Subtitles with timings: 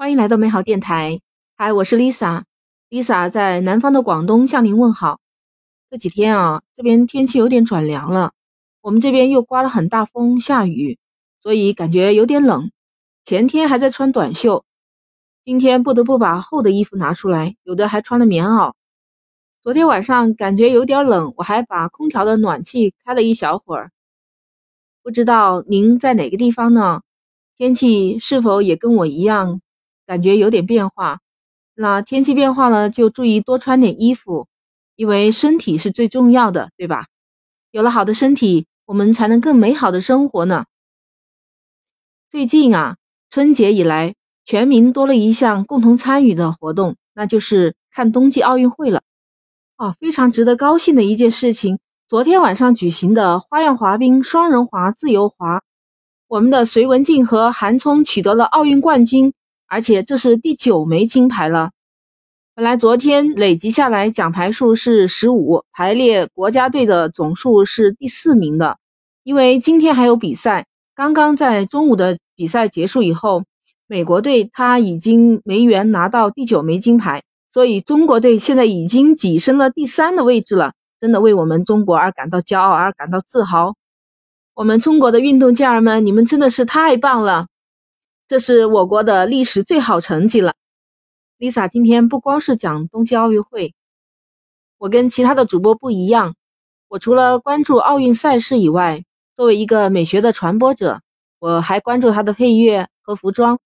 [0.00, 1.20] 欢迎来到美好电台，
[1.56, 5.18] 嗨，我是 Lisa，Lisa 在南方的广东向您问好。
[5.90, 8.30] 这几天啊，这边天气有点转凉了，
[8.80, 11.00] 我们这边又刮了很大风，下雨，
[11.42, 12.70] 所以感觉有点冷。
[13.24, 14.64] 前天还在穿短袖，
[15.44, 18.74] 今天不得不把厚的衣服拿出来，有的还穿了棉袄。
[19.64, 23.90] 昨天晚上感觉有点冷，我还把空调的暖气开了一小会儿。
[25.02, 27.02] 不知道您在哪个地方呢？
[27.56, 29.60] 天气是否也跟我一样，
[30.08, 31.20] 感觉有点变化？
[31.74, 34.48] 那天气变化了，就注意多穿点衣服，
[34.96, 37.08] 因为身体是最重要的，对吧？
[37.72, 40.64] 有了好的身体，我们才能更美好的生活呢。
[42.30, 42.96] 最近啊，
[43.28, 44.14] 春节以来，
[44.46, 49.02] 全民多了一项共同参与的活动，那就是看冬季奥运会了。
[49.76, 51.78] 啊，非常值得高兴的一件事情，
[52.08, 55.62] 昨天晚上举行的花样滑冰双人滑自由滑。
[56.26, 59.32] 我们的隋文静和韩聪取得了奥运冠军，
[59.68, 61.70] 而且这是第九枚金牌了。
[62.54, 68.78] 本来昨天累积下来奖牌数是十五，排列国家队的总数是第四名的。
[69.22, 73.44] 因为今天还有比赛，刚刚在中午的比赛结束以后，
[73.86, 77.22] 美国队他已经梅园拿到第九枚金牌，
[77.52, 80.72] 所以中国队现在已经跻身了第三的位置了。
[80.98, 83.74] 真的为我们中国而感到骄傲，而感到自豪。
[84.54, 87.46] 我们中国的运动健儿们，你们真的是太棒了！
[88.28, 90.52] 这是我国的历史最好成绩了。
[91.38, 93.74] Lisa 今天不光是讲冬季奥运会，
[94.76, 96.34] 我跟其他的主播不一样，
[96.88, 99.02] 我除了关注奥运赛事以外，
[99.34, 101.00] 作为一个美学的传播者，
[101.38, 103.58] 我还关注它的配乐和服装。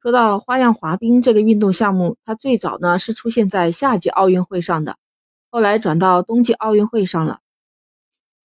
[0.00, 4.96] 说到花样滑冰这个运动项目，它最早呢是出现在夏季奥运会上的，
[5.50, 7.40] 后来转到冬季奥运会上了。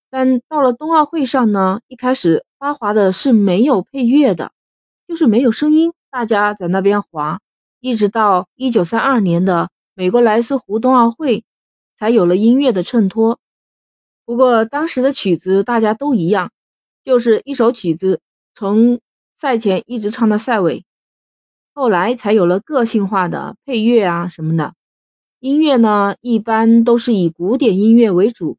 [0.09, 4.52] 但到了冬奥会上呢，一开始花滑的是没有配乐的，
[5.08, 7.39] 就是没有声音，大家在那边滑，
[7.80, 11.45] 一直到一九三二年的美国莱斯湖冬奥会，
[11.95, 13.39] 才有了音乐的衬托。
[14.25, 16.51] 不过当时的曲子大家都一样，
[17.03, 18.19] 就是一首曲子
[18.53, 19.00] 从
[19.38, 20.84] 赛前一直唱到赛尾，
[21.74, 24.74] 后来才有了个性化的配乐啊什么的。
[25.39, 28.57] 音乐呢，一般都是以古典音乐为主。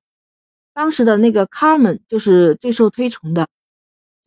[0.73, 3.49] 当时的那个《Carmen》就是最受推崇的，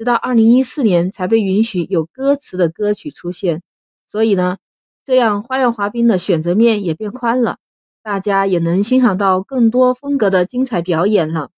[0.01, 3.61] 直到二零一四年才被允许有歌词的歌曲出现。
[4.07, 4.57] 所以呢，
[5.05, 7.59] 这样花样滑冰的选择面也变宽了，
[8.01, 11.51] 大家也能欣赏到更多风格的精彩表演了。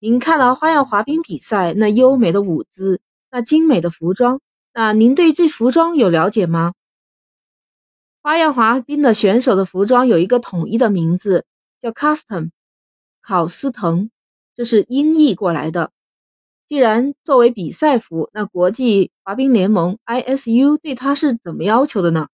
[0.00, 3.00] 您看了花样滑冰比赛那优美的舞姿，
[3.30, 4.40] 那精美的服装，
[4.74, 6.72] 那您对这服装有了解吗？
[8.22, 11.44] 花样滑冰的选手的服装有一个统一的名字，
[11.80, 12.50] 叫 Custom。
[13.20, 14.10] 考斯滕，
[14.52, 15.92] 这是音译过来的。
[16.68, 22.28] 既然作为比赛服，那国际滑冰联盟 ISU 对它是怎么要求的呢？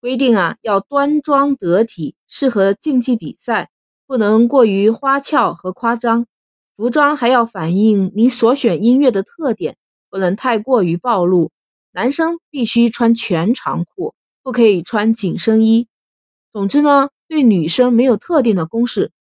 [0.00, 3.70] 规定啊，要端庄得体，适合竞技比赛，
[4.06, 6.26] 不能过于花俏和夸张。
[6.76, 9.76] 服装还要反映你所选音乐的特点，
[10.10, 11.52] 不能太过于暴露。
[11.92, 15.86] 男生必须穿全长裤，不可以穿紧身衣。
[16.52, 19.12] 总之呢，对女生没有特定的公式。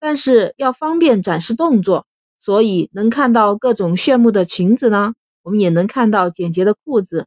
[0.00, 2.06] 但是要方便展示动作，
[2.48, 5.12] 所以能看到各种炫目的裙子呢。
[5.42, 7.26] 我们也能看到简洁的裤子。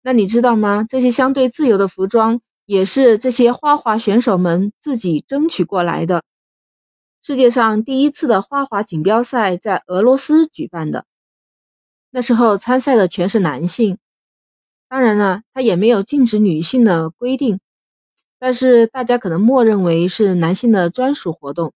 [0.00, 0.86] 那你知道吗？
[0.88, 6.22] 这些相对自由的服装也是这些花滑选手们自己争取过来的。
[7.20, 11.04] 世界上第一次的花滑锦标赛在俄罗斯举办的，
[12.10, 13.98] 那时候参赛的全是男性。
[14.88, 17.60] 当然了，他也没有禁止女性的规定，
[18.38, 21.74] 但是大家可能默认为是男性的专属活动。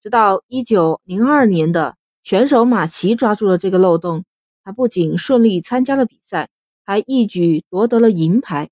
[0.00, 4.24] 直到一九零二年的选手马奇抓住了这个漏洞，
[4.64, 6.48] 他不仅顺利参加了比赛，
[6.86, 8.70] 还一举夺得了银牌。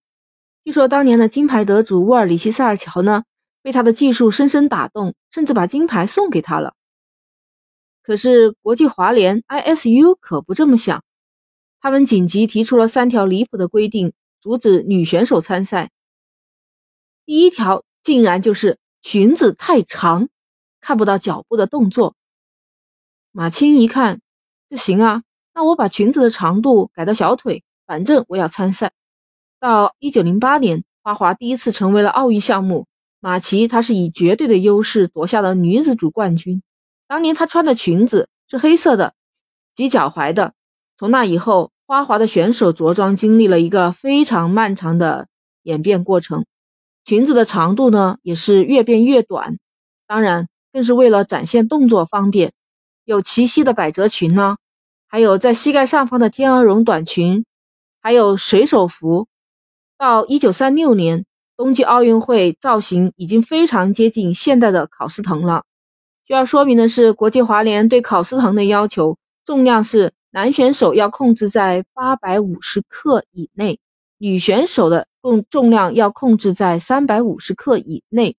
[0.65, 3.25] 据说当年的金牌得主沃尔里希·萨尔乔呢，
[3.63, 6.75] 被他的技术深深打动，甚至把金牌送给他了。
[8.03, 11.05] 可是国际滑联 ISU 可不这么想，
[11.81, 15.91] 他们紧急提出了三条离谱的规定，阻止女选手参赛。
[17.27, 20.29] 第一条竟然就是裙子太长。
[20.81, 22.17] 看不到脚步的动作，
[23.35, 24.21] 马青一看，
[24.69, 25.23] 这行啊，
[25.55, 28.93] 那我把裙子的长度改到小腿，反正我要参赛。
[29.59, 32.87] 到一九零八年，花滑第一次成为了奥运项目，
[33.21, 36.63] 马奇他是以绝对的优势夺下了女子组冠军。
[37.09, 39.15] 当年她穿的裙子是黑色的，
[39.75, 40.53] 及脚踝的。
[40.99, 45.27] 从那以后，花滑的选手着装经历了一个非常漫长的
[45.63, 46.45] 演变过程，
[47.05, 49.59] 裙子的长度呢也是越变越短。
[50.07, 50.49] 当然。
[50.75, 52.55] 更是为了展现动作方便，
[53.13, 54.57] 有齐膝的百褶裙呢，
[55.07, 57.45] 还有在膝盖上方的天鹅绒短裙，
[58.01, 59.29] 还有水手服。
[59.99, 65.65] 到一九三六年冬季奥运会造型已经非常接近现代的考斯藤了。
[66.27, 73.79] 需要说明的是，国际滑联对考斯藤的要求，重量是男选手要控制在八百五十克以内，
[74.17, 78.37] 女选手的重重量要控制在三百五十克以内，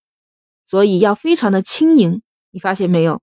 [0.65, 2.23] 所以要非常的轻盈。
[2.49, 3.21] 你发现没有？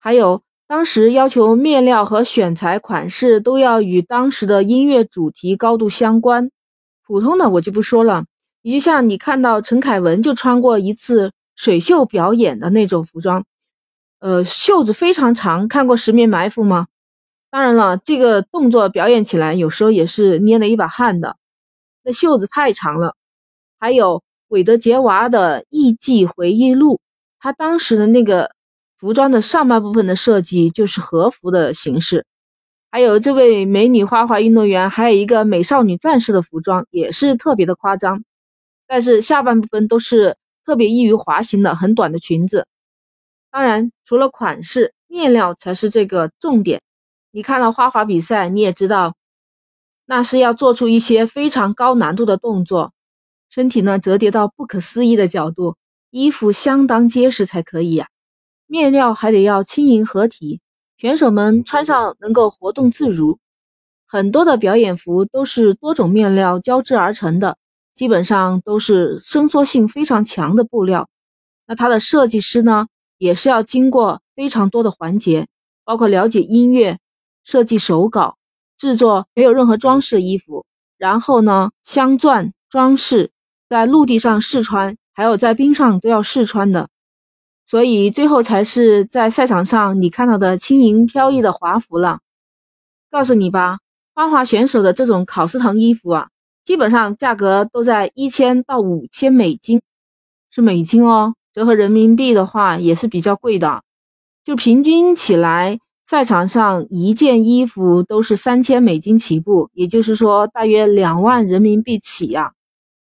[0.00, 0.42] 还有。
[0.70, 6.52] 当时要求面料和选材款式都要与当时的音乐主题高度相关。
[7.04, 8.26] 普通的我就不说了，
[8.62, 13.44] 你就像你看到陈凯文就穿过一次水袖表演的那种服装，
[14.20, 15.66] 呃，袖子非常长。
[15.66, 16.86] 看过《十面埋伏》吗？
[17.50, 21.36] 当然了，这个动作表演起来有时候也是捏了一把汗的，
[22.04, 23.16] 那袖子太长了。
[23.80, 27.00] 还有韦德杰娃的艺伎回忆录，
[27.40, 28.52] 他当时的那个。
[29.00, 32.26] 服装的上半部分的设计就是和服的形式，
[32.90, 38.22] 还有这位美女花滑运动员，还有一个美少女战士的服装也是特别的夸张，
[38.86, 40.36] 但是下半部分都是
[40.66, 42.66] 特别易于滑行的很短的裙子。
[43.50, 46.82] 当然，除了款式，面料才是这个重点。
[47.30, 49.16] 你看了花滑比赛，你也知道，
[50.04, 52.92] 那是要做出一些非常高难度的动作，
[53.48, 55.76] 身体呢折叠到不可思议的角度，
[56.10, 58.09] 衣服相当结实才可以呀。
[58.70, 60.60] 面料还得要轻盈合体，
[60.96, 63.40] 选手们穿上能够活动自如。
[64.06, 67.58] 很多的表演服都是多种面料交织而成的，
[67.96, 71.08] 基本上都是伸缩性非常强的布料。
[71.66, 72.86] 那它的设计师呢，
[73.18, 75.48] 也是要经过非常多的环节，
[75.84, 77.00] 包括了解音乐、
[77.42, 78.36] 设计手稿、
[78.78, 80.64] 制作没有任何装饰的衣服，
[80.96, 83.32] 然后呢镶钻装饰，
[83.68, 86.88] 在陆地上试穿，还有在冰上都要试穿的。
[87.70, 92.18] 所以最后才是在赛场上你看到的轻盈飘逸的华服了。
[93.12, 93.78] 告诉你吧，
[94.12, 96.30] 花滑选手的这种考斯藤衣服啊，
[96.64, 99.82] 基本上价格都在一千到五千美金，
[100.50, 103.84] 是美金哦，折合人民币的话也是比较贵的。
[104.44, 112.52] 就平均起来，赛场上一件衣服都是三千美金起步，也就是说大约两万人民币起呀。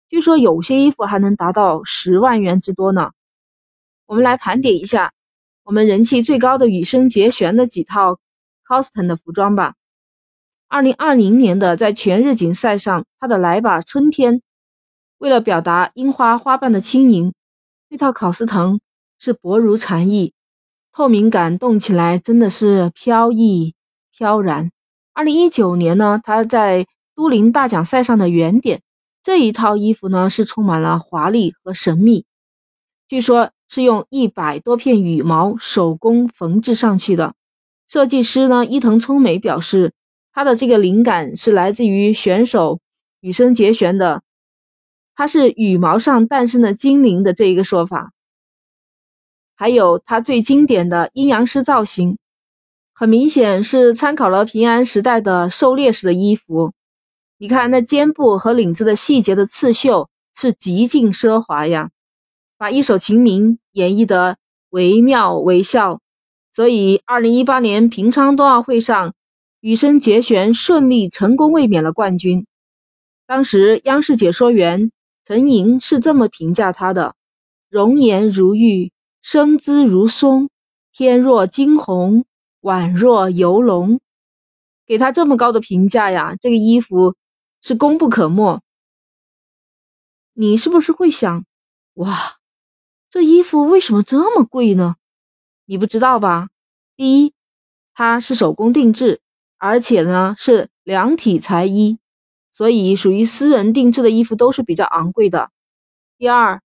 [0.08, 3.12] 据说有些衣服还能达到十万元之多呢。
[4.08, 5.14] 我们来盘点一下
[5.64, 8.20] 我们人气最高的羽生结弦的几套
[8.68, 9.74] coston 的服装吧。
[10.68, 14.44] 二零二零年的在全日锦赛上，他的来吧春天，
[15.18, 17.34] 为了表达樱花花瓣的轻盈，
[17.90, 18.80] 这套考斯藤
[19.18, 20.34] 是薄如蝉翼，
[20.92, 23.74] 透明感动起来真的是飘逸
[24.12, 24.72] 飘然。
[25.14, 26.86] 二零一九年呢，他在
[27.16, 28.84] 都灵大奖赛上的原点，
[29.24, 32.26] 这一套衣服呢是充满了华丽和神秘，
[33.08, 33.55] 据说。
[33.76, 37.34] 是用一百多片羽毛手工缝制上去的。
[37.90, 39.92] 设计师呢，伊藤聪美表示，
[40.32, 42.80] 他的这个灵感是来自于选手
[43.20, 44.24] 羽生结弦的
[45.14, 48.14] “他是羽毛上诞生的精灵”的这一个说法。
[49.56, 52.18] 还有他最经典的阴阳师造型，
[52.94, 56.72] 很明显是参考了平安时代的狩猎时的衣服。
[57.38, 61.90] 你看那肩部和领子的细节的刺绣，是极尽奢华呀。
[62.66, 64.40] 把一首秦明演绎得
[64.72, 66.02] 惟妙惟肖，
[66.52, 69.14] 所以二零一八年平昌冬奥会上，
[69.60, 72.48] 羽生结弦顺利成功卫冕了冠军。
[73.28, 74.92] 当时央视解说员
[75.24, 77.14] 陈莹是这么评价他的
[77.70, 78.92] ：“容颜如玉，
[79.22, 80.50] 身姿如松，
[80.92, 82.26] 天若惊鸿，
[82.62, 84.00] 宛若游龙。”
[84.88, 87.16] 给他这么高的评价呀，这个衣服
[87.62, 88.60] 是功不可没。
[90.34, 91.46] 你是不是会想，
[91.94, 92.38] 哇？
[93.16, 94.98] 这衣服为什么这么贵呢？
[95.64, 96.50] 你不知道吧？
[96.98, 97.34] 第一，
[97.94, 99.22] 它是手工定制，
[99.58, 101.98] 而且呢是量体裁衣，
[102.52, 105.50] 所以属于私人定制的衣服都是比较昂贵的。
[106.18, 106.62] 第二，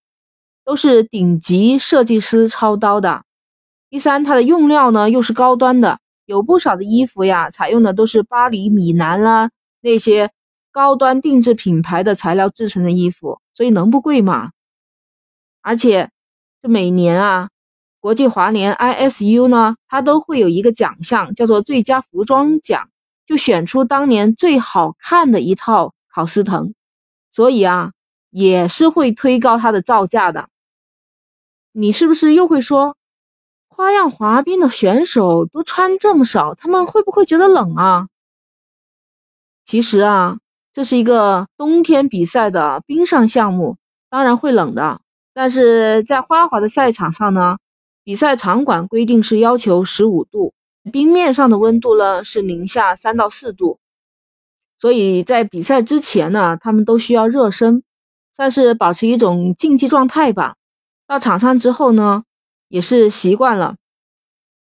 [0.64, 3.22] 都是顶级设计师操刀的。
[3.88, 9.52] 第三，它的用料呢又是高端的，有不少的衣服呀，采用的都是巴黎米兰啦
[9.82, 10.32] 那些
[10.72, 14.50] 高端定制品牌的材料制成的衣服，所以能不贵吗？
[15.62, 16.10] 而且。
[16.62, 17.48] 这每年啊，
[18.00, 22.90] 国际滑联 ISU 呢，它都会有一个奖项，叫做最佳服装奖，
[23.24, 26.74] 就选出当年最好看的一套考斯藤，
[27.30, 27.92] 所以啊，
[28.28, 30.50] 也是会推高它的造价的。
[31.72, 32.96] 你是不是又会说，
[33.68, 38.08] 花样滑冰的选手都穿这么少，他们会不会觉得冷啊？
[39.64, 40.38] 其实啊，
[40.74, 43.78] 这是一个冬天比赛的冰上项目，
[44.10, 45.00] 当然会冷的。
[45.40, 47.56] 但是在花滑的赛场上呢，
[48.04, 50.52] 比赛场馆规定是要求十五度，
[50.92, 53.78] 冰面上的温度呢是零下三到四度，
[54.78, 57.82] 所以在比赛之前呢，他们都需要热身，
[58.36, 60.56] 算是保持一种竞技状态吧。
[61.06, 62.24] 到场上之后呢，
[62.68, 63.76] 也是习惯了，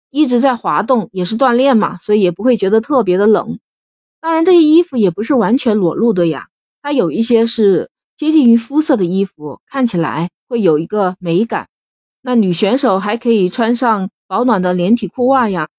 [0.10, 3.60] 一直在滑动，也是锻炼嘛，所以也不会觉得特别的冷。
[4.22, 6.48] 当然，这些衣服也不是完全裸露的呀，
[6.82, 11.70] 它有一些是接近于肤色的衣服，看起来会有一个美感。
[12.22, 15.70] 那女选手还可以穿上保暖的连体裤袜呀。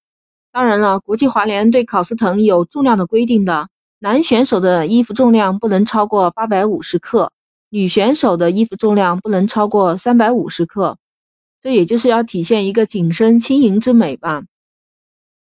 [0.51, 3.67] 当然了，国际滑联对考斯滕有重量的规定的，
[3.99, 7.31] 男选手的衣服重量不能超过八百五十克，
[7.69, 10.97] 女选手的衣服重量不能超过三百五十克。
[11.61, 14.43] 这也就是要体现一个紧身轻盈之美吧。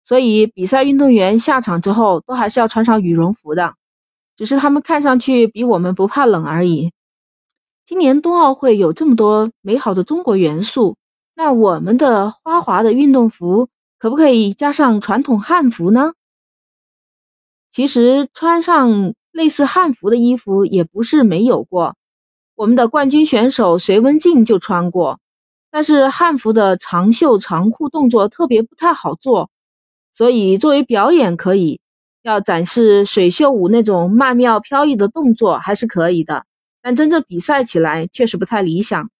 [0.03, 3.75] 所以，比赛运动员下场之后都还是要穿上羽绒服的，
[4.35, 6.91] 只是他们看上去比我们不怕冷而已。
[7.89, 10.95] 今年冬奥会有这么多美好的中国元素，
[11.33, 13.67] 那我们的花滑的运动服
[13.97, 16.13] 可不可以加上传统汉服呢？
[17.71, 21.95] 其实穿上类似汉服的衣服也不是没有过，
[22.53, 25.19] 我们的冠军选手隋文静就穿过，
[25.71, 29.49] 但是汉服的长袖长裤动作特别不太好做。
[30.13, 31.81] 所以，作为表演可以，
[32.21, 36.45] 要展示水袖舞那种曼妙飘逸的动作还是可以的，
[36.89, 39.11] 但真正比赛起来确实不太理想。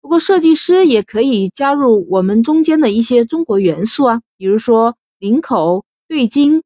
[0.00, 6.62] 不过，设计师也可以加入我们中间的一些中国元素啊，比如说领口、对襟、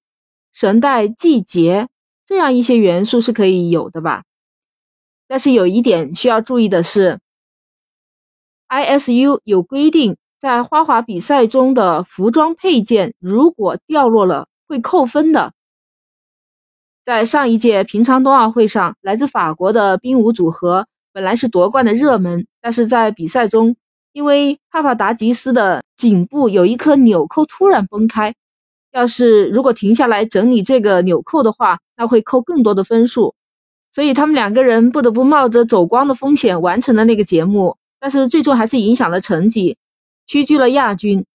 [0.53, 1.89] 绳带系结
[2.27, 4.25] 这样一些元素是可以有的吧。
[5.27, 7.19] 但是有一点需要注意的是
[8.69, 10.19] ，ISU 有规定。
[10.39, 15.55] 在花滑比赛中的服装配件如果掉落了，会扣分的。
[17.05, 23.75] 在上一届平昌冬奥会上，来自法国的冰舞组合本来是夺冠的热门，但是在比赛中，
[24.13, 28.35] 因为帕帕达吉斯的颈部有一颗纽扣突然崩开，
[28.93, 33.35] 要是如果停下来整理这个纽扣的话，那会扣更多的分数，
[33.93, 39.77] 所以他们两个人不得不冒着走光的风险完成了那个节目，但是最终还是影响了成绩。
[40.29, 41.27] 屈居了亚军，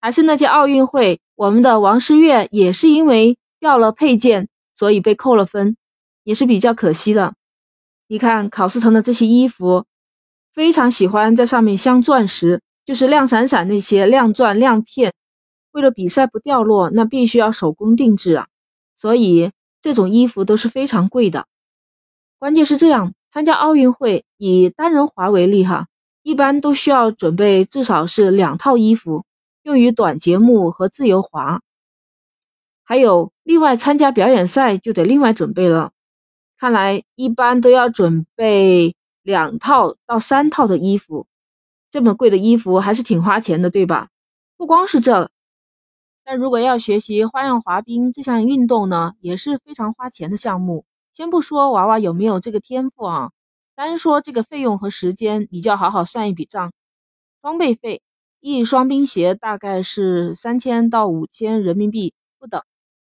[0.00, 5.76] 还是那届奥运会，我们的王诗玥也是因为掉了配件，所以被扣了分，
[6.22, 7.34] 也是比较可惜的。
[8.08, 9.86] 你看考斯滕的这些衣服，
[10.52, 15.12] 非常喜欢在上面镶钻石，就是亮闪闪那些亮钻亮片。
[15.72, 18.46] 为了比赛不掉落，那必须要手工定制啊，
[18.94, 19.50] 所以
[19.80, 21.46] 这种衣服都是非常贵的。
[22.38, 25.86] 关键是这样，参加奥运会，以单人滑为例哈。
[26.22, 29.24] 一般都需要准备至少是两套衣服，
[29.62, 31.60] 用于短节目和自由滑。
[32.84, 35.92] 还有另外参加表演赛就得另外准备了。
[36.56, 41.26] 看来一般都要准备两套到三套的衣服。
[41.90, 44.08] 这么贵的衣服还是挺花钱的，对吧？
[44.56, 45.30] 不光是这，
[46.24, 50.84] 但如果要学习花样滑冰这项运动呢，也是非常花钱的项目。
[51.12, 53.30] 先不说娃娃有没有这个天赋啊。
[53.76, 56.72] 单说这个费用和时间，你就要好好算一笔账。
[57.42, 58.02] 装备费，
[58.40, 62.62] 一双冰鞋大概是三千到五千人民币不等。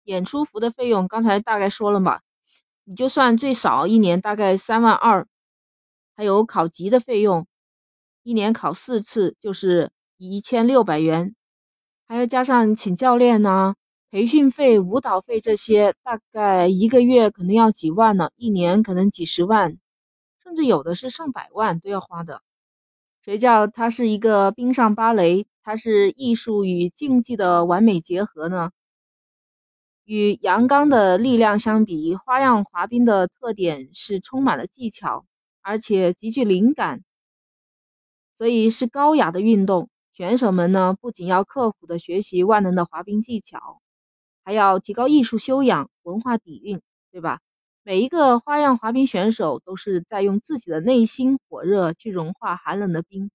[0.05, 2.21] 演出服的费用，刚才大概说了嘛，
[2.85, 5.27] 你就算最少一年大概三万二。
[6.17, 7.47] 还有考级的费用，
[8.23, 11.35] 一年考四次就是一千六百元，
[12.07, 13.75] 还要加上请教练呢、
[14.11, 19.77] 培训费、舞蹈费这些，大概一个月可能要几万呢，一年可能几十万。
[20.45, 22.43] 甚至有的是上百万都要花的，
[23.25, 28.71] 谁叫它是一个冰上芭蕾，它是艺术与竞技的完美结合呢？
[30.05, 35.25] 与阳刚的力量相比，花样滑冰的特点是充满了技巧，
[35.63, 37.03] 而且极具灵感，
[38.37, 39.89] 所以是高雅的运动。
[40.13, 43.81] 选手们呢，不仅要刻苦的学习万能的滑冰技巧，
[44.45, 46.81] 还要提高艺术修养、文化底蕴，
[47.11, 47.41] 对吧？
[47.83, 53.31] 每一个花样滑冰选手都是在用自己的内心火热去融化寒冷的冰，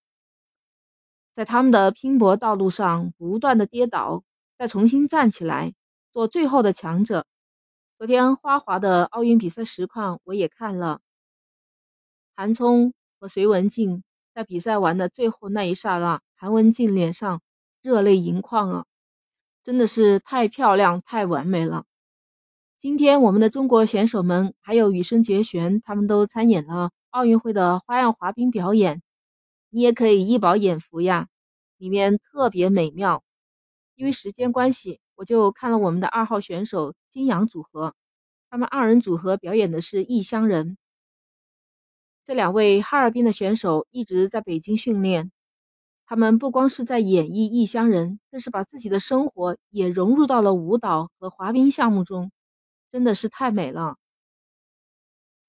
[1.35, 4.23] 在他们的拼搏道路上不断的跌倒，
[4.57, 5.73] 再重新站起来，
[6.13, 7.25] 做最后的强者。
[7.97, 11.01] 昨天花滑的奥运比赛实况我也看了，
[12.35, 17.41] 韩聪和隋文静在比赛完的最后那一刹那，韩文静脸上
[17.81, 18.85] 热泪盈眶啊，
[19.63, 21.85] 真的是太漂亮、太完美了。
[22.77, 29.01] 今天我们的中国选手们还有羽生结弦，他们都参演了奥运会的花样滑冰表演，
[29.69, 31.27] 你也可以一饱眼福呀，
[31.77, 33.21] 里面特别美妙。
[33.95, 37.93] 因为时间关系，我就看了我们的二号选手金阳组合，
[38.49, 40.69] 他们二人组合表演的是《异乡人》。
[42.25, 45.29] 这两位哈尔滨的选手一直在北京训练，
[46.05, 52.31] 他们不光是在演绎《异乡人》，更是把自己的生活也融入到了舞蹈和滑冰项目中。
[52.89, 53.97] 真的是太美了。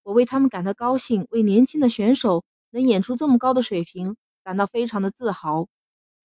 [0.02, 5.68] 我为他们感到高兴，为年轻的选手能演出这么高的水平感到非常的自豪。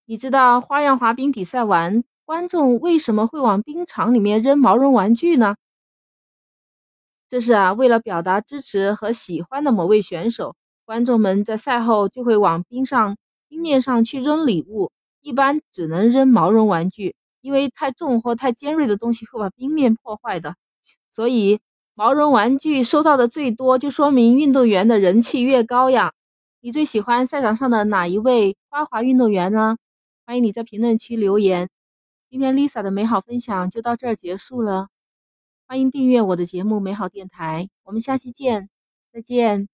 [0.05, 5.55] 你知道花样滑冰比赛完，观众为什么会往冰场里面扔毛绒玩具呢？
[7.29, 10.55] 这是啊，为了表达支持和喜欢的某位选手，
[10.85, 13.15] 观众们在赛后就会往冰上
[13.47, 14.91] 冰面上去扔礼物，
[15.21, 20.55] 一般只能扔毛绒玩具，因为太重或太尖锐的东西会把冰面破坏的。
[21.11, 21.59] 所以
[21.93, 26.11] 毛绒玩具收到的最多，就说明运动员的人气越高呀。
[26.59, 29.77] 你最喜欢赛场上的哪一位花滑运动员呢？
[30.25, 31.69] 欢迎你在评论区留言。
[32.35, 34.89] 今天 Lisa 的美好分享就到这儿结束了。
[35.67, 38.69] 欢迎订阅我的节目《美好电台》，我们下期见，
[39.13, 39.69] 再见。